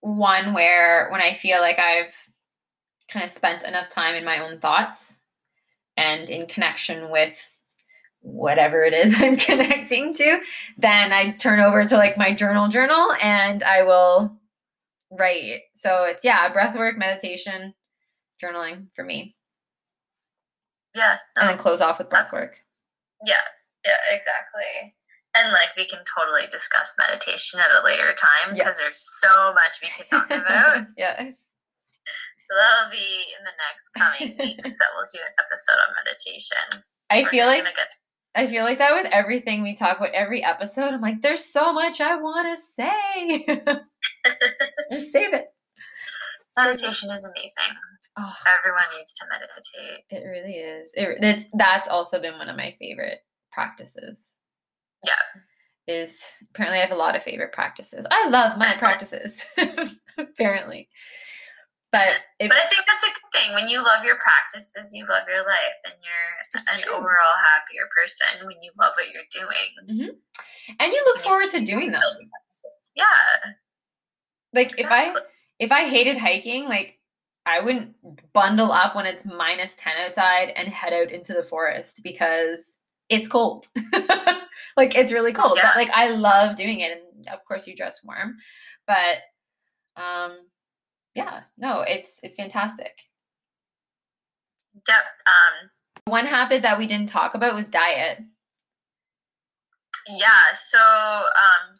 [0.00, 2.12] one where when I feel like I've
[3.08, 5.18] kind of spent enough time in my own thoughts
[5.96, 7.58] and in connection with
[8.20, 10.40] whatever it is I'm connecting to,
[10.78, 14.36] then I turn over to like my journal journal and I will
[15.18, 15.60] write.
[15.74, 17.74] So it's yeah, breath work, meditation,
[18.42, 19.36] journaling for me.
[20.96, 21.16] Yeah.
[21.36, 22.56] And then um, close off with breath work.
[23.24, 23.34] yeah,
[23.84, 24.94] yeah, exactly.
[25.34, 28.64] And like we can totally discuss meditation at a later time Yeah.
[28.64, 30.86] because there's so much we could talk about.
[30.98, 31.16] yeah.
[32.42, 32.98] So that'll be
[33.38, 36.84] in the next coming weeks that we'll do an episode on meditation.
[37.10, 37.88] I We're feel like get-
[38.34, 40.92] I feel like that with everything we talk about every episode.
[40.94, 43.46] I'm like, there's so much I want to say.
[44.92, 45.46] Just save it.
[46.56, 47.74] meditation is amazing.
[48.18, 50.04] Oh, Everyone needs to meditate.
[50.10, 50.90] it really is.
[50.94, 54.36] It, it's that's also been one of my favorite practices.
[55.02, 55.12] Yeah.
[55.88, 58.06] Is apparently I have a lot of favorite practices.
[58.10, 59.42] I love my practices.
[60.18, 60.88] apparently.
[61.90, 62.08] But
[62.38, 63.54] But I think that's a good thing.
[63.54, 66.92] When you love your practices, you love your life, and you're an true.
[66.94, 69.68] overall happier person when you love what you're doing.
[69.90, 70.74] Mm-hmm.
[70.80, 72.92] and you look When you forward to doing those practices.
[72.96, 73.52] Yeah.
[74.52, 75.14] Like if I
[75.58, 76.98] if I hated hiking, like
[77.46, 77.94] I wouldn't
[78.32, 83.28] bundle up when it's minus 10 outside and head out into the forest because it's
[83.28, 83.66] cold.
[84.76, 85.54] like it's really cold.
[85.56, 85.70] Yeah.
[85.74, 88.36] But like I love doing it and of course you dress warm.
[88.86, 89.18] But
[89.96, 90.38] um
[91.14, 92.92] yeah, no, it's it's fantastic.
[94.88, 95.04] Yep.
[95.26, 95.70] Um,
[96.12, 98.18] One habit that we didn't talk about was diet.
[100.08, 100.52] yeah.
[100.54, 101.78] So um,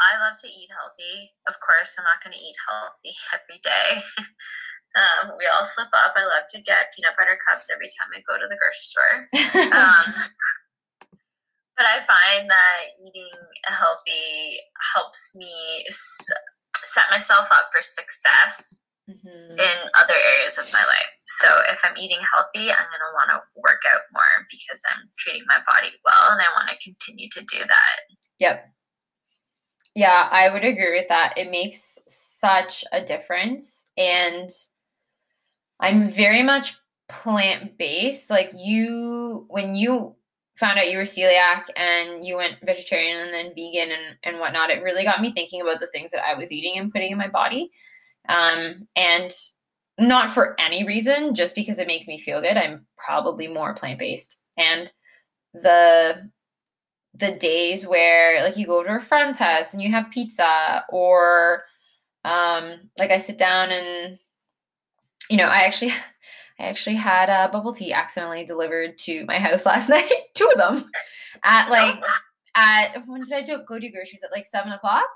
[0.00, 1.30] I love to eat healthy.
[1.46, 3.98] Of course, I'm not going to eat healthy every day.
[4.94, 6.14] um, we all slip up.
[6.16, 9.16] I love to get peanut butter cups every time I go to the grocery store.
[9.74, 10.06] um,
[11.76, 13.30] but I find that eating
[13.66, 14.58] healthy
[14.94, 16.30] helps me s-
[16.78, 19.56] set myself up for success Mhm.
[19.58, 21.12] in other areas of my life.
[21.26, 25.08] So if I'm eating healthy, I'm going to want to work out more because I'm
[25.18, 27.96] treating my body well and I want to continue to do that.
[28.38, 28.68] Yep.
[29.98, 31.36] Yeah, I would agree with that.
[31.36, 33.90] It makes such a difference.
[33.96, 34.48] And
[35.80, 36.76] I'm very much
[37.08, 38.30] plant based.
[38.30, 40.14] Like, you, when you
[40.56, 44.70] found out you were celiac and you went vegetarian and then vegan and, and whatnot,
[44.70, 47.18] it really got me thinking about the things that I was eating and putting in
[47.18, 47.72] my body.
[48.28, 49.32] Um, and
[49.98, 52.56] not for any reason, just because it makes me feel good.
[52.56, 54.36] I'm probably more plant based.
[54.56, 54.92] And
[55.54, 56.30] the
[57.14, 61.64] the days where like you go to a friend's house and you have pizza or
[62.24, 64.18] um like I sit down and
[65.30, 65.92] you know I actually
[66.60, 70.58] I actually had a bubble tea accidentally delivered to my house last night two of
[70.58, 70.90] them
[71.44, 72.02] at like
[72.56, 75.08] at when did I do go do groceries at like seven o'clock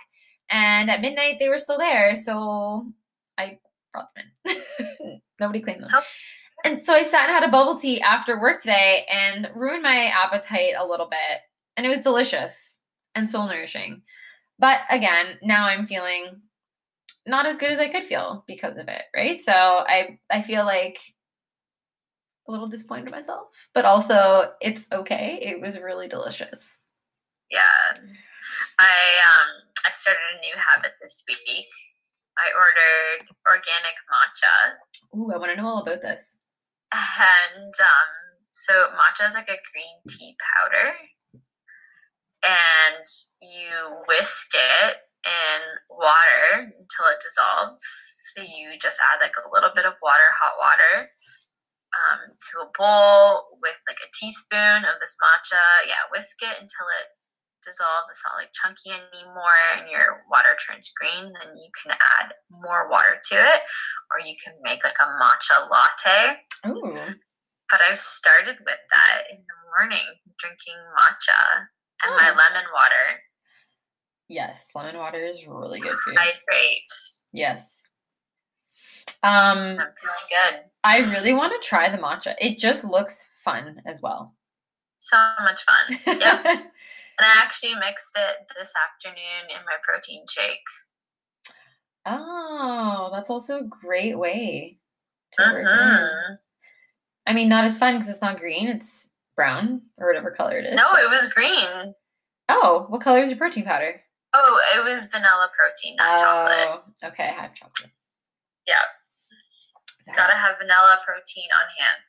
[0.51, 2.87] and at midnight they were still there so
[3.39, 3.59] I
[3.93, 6.03] brought them in nobody claimed them Oh.
[6.65, 10.07] and so I sat and had a bubble tea after work today and ruined my
[10.07, 11.41] appetite a little bit.
[11.77, 12.81] And it was delicious
[13.15, 14.03] and soul nourishing.
[14.59, 16.43] But again, now I'm feeling
[17.27, 19.43] not as good as I could feel because of it, right?
[19.43, 20.99] So I I feel like
[22.49, 25.39] a little disappointed in myself, but also it's okay.
[25.41, 26.81] It was really delicious.
[27.51, 27.67] Yeah.
[28.79, 29.49] I um
[29.87, 31.69] I started a new habit this week.
[32.39, 36.39] I ordered organic matcha Ooh, I want to know all about this.
[36.93, 38.11] and um
[38.53, 40.93] so matcha is like a green tea powder
[42.43, 43.07] and
[43.41, 43.71] you
[44.09, 47.85] whisk it in water until it dissolves.
[48.35, 51.11] So you just add like a little bit of water hot water
[51.95, 55.63] um, to a bowl with like a teaspoon of this matcha.
[55.87, 57.07] Yeah whisk it until it
[57.63, 58.11] dissolves.
[58.11, 62.91] It's not like chunky anymore and your water turns green then you can add more
[62.91, 63.61] water to it
[64.11, 66.43] or you can make like a matcha latte.
[66.67, 66.95] Ooh.
[67.71, 70.07] but I've started with that in the morning,
[70.39, 71.67] drinking matcha
[72.05, 73.21] and my lemon water.
[74.29, 76.19] Yes, lemon water is really good for you.
[76.19, 76.91] Hydrate.
[77.33, 77.89] Yes.
[79.23, 79.93] Um I'm feeling
[80.29, 80.61] good.
[80.85, 82.35] I really want to try the matcha.
[82.39, 84.35] It just looks fun as well.
[84.97, 85.99] So much fun.
[86.07, 86.45] Yep.
[86.47, 86.63] and
[87.21, 90.61] I actually mixed it this afternoon in my protein shake.
[92.07, 94.79] oh, that's also a great way
[95.33, 95.67] to work it.
[95.67, 96.39] Mhm.
[97.27, 100.67] I mean, not as fun because it's not green; it's brown or whatever color it
[100.67, 100.77] is.
[100.77, 101.95] No, it was green.
[102.49, 104.01] Oh, what color is your protein powder?
[104.35, 106.83] Oh, it was vanilla protein, not chocolate.
[107.05, 107.91] Oh, okay, I have chocolate.
[108.67, 108.75] Yeah.
[110.07, 112.03] That- Gotta have vanilla protein on hand.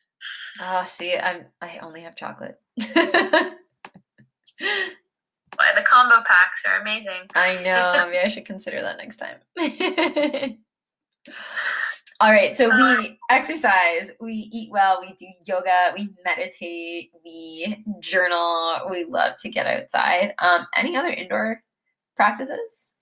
[0.62, 2.60] Oh, see, I'm I only have chocolate.
[5.56, 7.30] Why the combo packs are amazing.
[7.36, 8.06] I know.
[8.08, 9.38] Maybe I should consider that next time.
[12.20, 12.56] All right.
[12.56, 18.78] So we exercise, we eat well, we do yoga, we meditate, we journal.
[18.90, 20.34] We love to get outside.
[20.40, 21.62] Um, any other indoor
[22.16, 22.94] practices?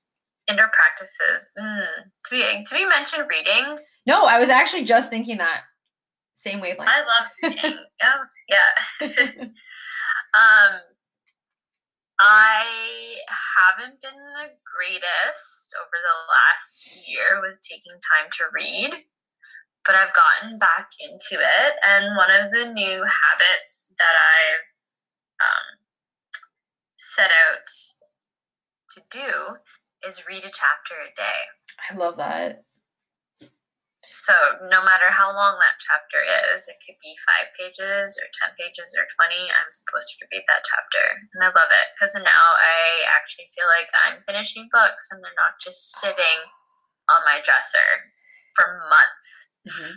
[0.50, 1.52] Indoor practices.
[1.60, 1.86] Mm.
[2.26, 3.78] To be to be mentioned reading.
[4.08, 5.62] No, I was actually just thinking that.
[6.34, 6.90] Same wavelength.
[6.92, 7.78] I love reading.
[8.04, 9.08] oh, yeah.
[10.34, 10.80] um,
[12.24, 13.16] I
[13.58, 18.94] haven't been the greatest over the last year with taking time to read,
[19.86, 21.74] but I've gotten back into it.
[21.84, 25.82] And one of the new habits that I've um,
[26.98, 27.66] set out
[28.90, 31.42] to do is read a chapter a day.
[31.90, 32.64] I love that.
[34.12, 34.36] So
[34.68, 36.20] no matter how long that chapter
[36.52, 40.44] is, it could be five pages or 10 pages or 20, I'm supposed to read
[40.52, 41.04] that chapter.
[41.32, 45.40] And I love it because now I actually feel like I'm finishing books and they're
[45.40, 46.40] not just sitting
[47.08, 48.12] on my dresser
[48.52, 49.56] for months.
[49.64, 49.94] Mm-hmm.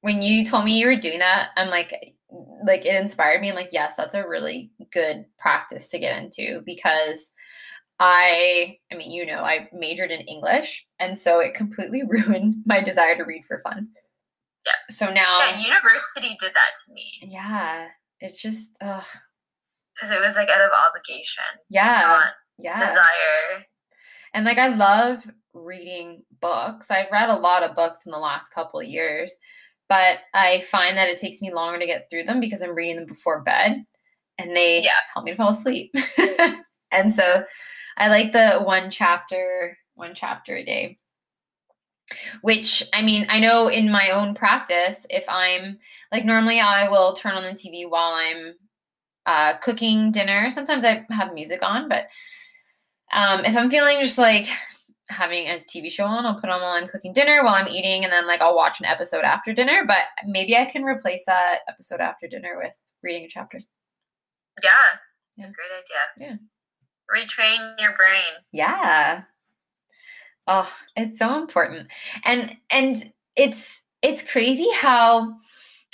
[0.00, 2.16] When you told me you were doing that, I'm like,
[2.64, 3.50] like it inspired me.
[3.50, 7.32] I'm like, yes, that's a really good practice to get into because
[8.00, 12.80] I, I mean, you know, I majored in English, and so it completely ruined my
[12.80, 13.88] desire to read for fun.
[14.64, 14.94] Yeah.
[14.94, 17.30] So now, yeah, university did that to me.
[17.30, 17.88] Yeah,
[18.20, 19.04] it's just, ugh.
[19.94, 21.44] Because it was like out of obligation.
[21.68, 22.22] Yeah.
[22.58, 22.74] Yeah.
[22.74, 23.66] Desire.
[24.32, 26.90] And like, I love reading books.
[26.90, 29.34] I've read a lot of books in the last couple of years,
[29.90, 32.96] but I find that it takes me longer to get through them because I'm reading
[32.96, 33.84] them before bed,
[34.38, 34.90] and they yeah.
[35.12, 35.92] help me to fall asleep.
[36.92, 37.44] and so
[38.00, 40.98] I like the one chapter, one chapter a day.
[42.40, 45.78] Which I mean, I know in my own practice, if I'm
[46.10, 48.54] like normally I will turn on the TV while I'm
[49.26, 50.50] uh, cooking dinner.
[50.50, 52.06] Sometimes I have music on, but
[53.12, 54.46] um, if I'm feeling just like
[55.08, 58.02] having a TV show on, I'll put on while I'm cooking dinner, while I'm eating,
[58.02, 59.84] and then like I'll watch an episode after dinner.
[59.86, 62.74] But maybe I can replace that episode after dinner with
[63.04, 63.58] reading a chapter.
[64.64, 64.70] Yeah,
[65.36, 65.50] it's yeah.
[65.50, 66.30] a great idea.
[66.30, 66.36] Yeah
[67.14, 68.42] retrain your brain.
[68.52, 69.22] Yeah.
[70.46, 71.86] Oh, it's so important.
[72.24, 72.96] And and
[73.36, 75.36] it's it's crazy how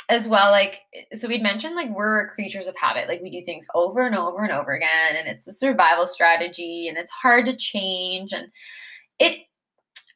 [0.09, 0.83] as well like
[1.15, 4.45] so we'd mentioned like we're creatures of habit like we do things over and over
[4.45, 8.49] and over again and it's a survival strategy and it's hard to change and
[9.19, 9.47] it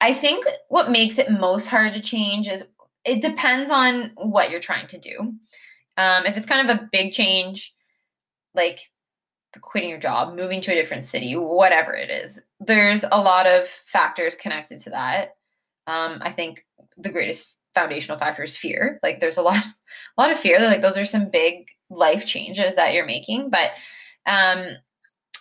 [0.01, 2.65] i think what makes it most hard to change is
[3.05, 5.19] it depends on what you're trying to do
[5.97, 7.75] um, if it's kind of a big change
[8.55, 8.91] like
[9.61, 12.41] quitting your job, moving to a different city, whatever it is.
[12.61, 15.37] There's a lot of factors connected to that.
[15.87, 16.65] Um, I think
[16.97, 19.01] the greatest foundational factor is fear.
[19.03, 20.61] Like there's a lot, a lot of fear.
[20.61, 23.51] Like those are some big life changes that you're making.
[23.51, 23.71] But
[24.27, 24.67] um,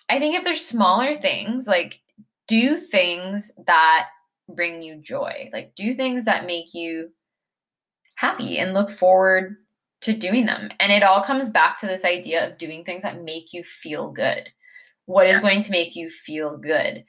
[0.10, 2.02] I think if there's smaller things, like
[2.48, 4.08] do things that
[4.56, 5.50] bring you joy.
[5.54, 7.12] Like do things that make you
[8.16, 9.58] happy and look forward
[10.02, 10.70] to doing them.
[10.80, 14.12] And it all comes back to this idea of doing things that make you feel
[14.12, 14.50] good.
[15.06, 15.36] What yeah.
[15.36, 17.04] is going to make you feel good?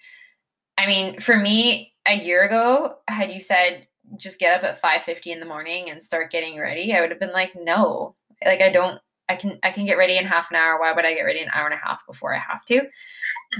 [0.79, 3.87] I mean, for me, a year ago, had you said
[4.17, 7.21] just get up at 5:50 in the morning and start getting ready, I would have
[7.21, 8.17] been like, no.
[8.45, 10.81] Like I don't I can I can get ready in half an hour.
[10.81, 12.83] Why would I get ready an hour and a half before I have to?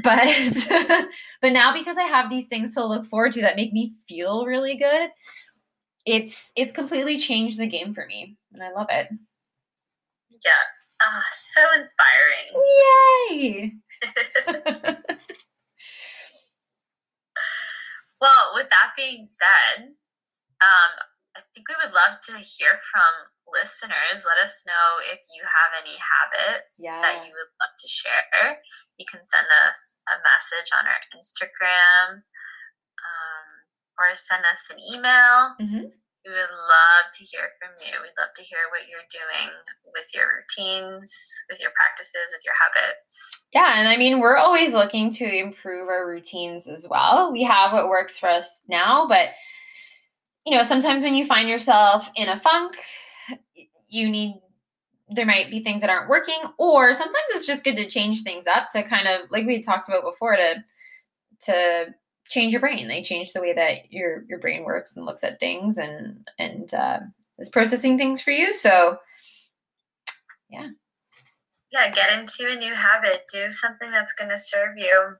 [0.05, 0.23] But
[1.43, 4.47] but now because I have these things to look forward to that make me feel
[4.47, 5.11] really good,
[6.07, 9.09] it's it's completely changed the game for me and I love it.
[10.31, 10.51] Yeah.
[11.03, 12.53] Oh, so inspiring.
[13.31, 13.73] Yay!
[18.21, 19.95] well, with that being said,
[20.61, 20.93] um,
[21.37, 23.13] I think we would love to hear from
[23.49, 24.29] listeners.
[24.29, 27.01] Let us know if you have any habits yeah.
[27.01, 28.61] that you would love to share.
[28.99, 32.21] You can send us a message on our Instagram
[33.01, 33.50] um,
[34.01, 35.55] or send us an email.
[35.61, 35.93] Mm-hmm.
[36.25, 37.93] We would love to hear from you.
[38.03, 39.51] We'd love to hear what you're doing
[39.95, 43.41] with your routines, with your practices, with your habits.
[43.55, 47.33] Yeah, and I mean, we're always looking to improve our routines as well.
[47.33, 49.31] We have what works for us now, but
[50.45, 52.77] you know, sometimes when you find yourself in a funk,
[53.89, 54.41] you need
[55.11, 58.47] there might be things that aren't working or sometimes it's just good to change things
[58.47, 60.55] up to kind of like we talked about before to
[61.45, 61.87] to
[62.31, 62.89] change your brain.
[62.89, 66.73] They change the way that your your brain works and looks at things and and
[66.73, 67.01] uh,
[67.39, 68.55] is processing things for you.
[68.55, 68.97] So,
[70.49, 70.69] yeah.
[71.73, 73.23] Yeah, get into a new habit.
[73.33, 75.15] Do something that's going to serve you.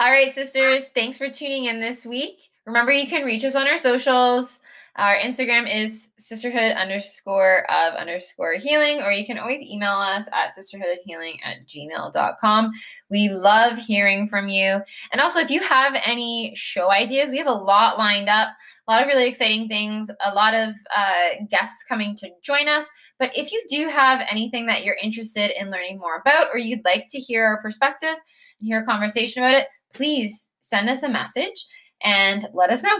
[0.00, 0.86] All right, sisters.
[0.94, 2.38] Thanks for tuning in this week.
[2.66, 4.60] Remember, you can reach us on our socials.
[4.96, 10.50] Our Instagram is sisterhood underscore of underscore healing, or you can always email us at
[10.50, 12.72] sisterhoodhealing at gmail.com.
[13.08, 14.80] We love hearing from you.
[15.12, 18.48] And also, if you have any show ideas, we have a lot lined up,
[18.88, 22.86] a lot of really exciting things, a lot of uh, guests coming to join us.
[23.18, 26.84] But if you do have anything that you're interested in learning more about, or you'd
[26.84, 28.16] like to hear our perspective
[28.60, 31.66] and hear a conversation about it, please send us a message
[32.02, 32.96] and let us know.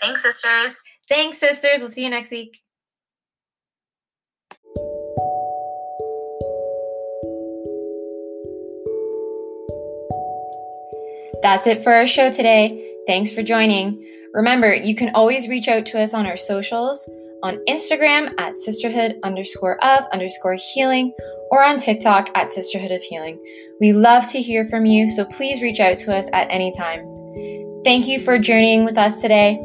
[0.00, 0.82] Thanks, sisters.
[1.08, 1.80] Thanks, sisters.
[1.80, 2.58] We'll see you next week.
[11.42, 12.94] That's it for our show today.
[13.06, 14.02] Thanks for joining.
[14.34, 17.08] Remember, you can always reach out to us on our socials
[17.42, 21.12] on Instagram at sisterhood underscore of underscore healing
[21.50, 23.38] or on TikTok at sisterhood of healing.
[23.80, 27.00] We love to hear from you, so please reach out to us at any time.
[27.84, 29.64] Thank you for journeying with us today.